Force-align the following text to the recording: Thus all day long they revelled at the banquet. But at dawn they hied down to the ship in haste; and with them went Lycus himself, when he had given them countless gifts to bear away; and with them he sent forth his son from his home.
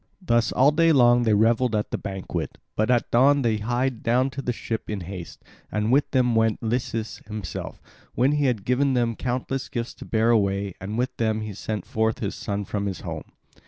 Thus 0.19 0.51
all 0.51 0.71
day 0.71 0.91
long 0.91 1.21
they 1.25 1.35
revelled 1.35 1.75
at 1.75 1.91
the 1.91 1.97
banquet. 1.99 2.57
But 2.75 2.89
at 2.89 3.11
dawn 3.11 3.43
they 3.43 3.57
hied 3.57 4.01
down 4.01 4.31
to 4.31 4.41
the 4.41 4.51
ship 4.51 4.89
in 4.89 5.01
haste; 5.01 5.43
and 5.71 5.91
with 5.91 6.09
them 6.09 6.33
went 6.33 6.63
Lycus 6.63 7.21
himself, 7.27 7.79
when 8.15 8.31
he 8.31 8.45
had 8.45 8.65
given 8.65 8.95
them 8.95 9.15
countless 9.15 9.69
gifts 9.69 9.93
to 9.93 10.05
bear 10.05 10.31
away; 10.31 10.73
and 10.81 10.97
with 10.97 11.15
them 11.17 11.41
he 11.41 11.53
sent 11.53 11.85
forth 11.85 12.17
his 12.17 12.33
son 12.33 12.65
from 12.65 12.87
his 12.87 13.01
home. 13.01 13.25